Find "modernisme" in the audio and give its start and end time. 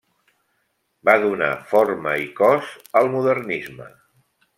3.17-3.87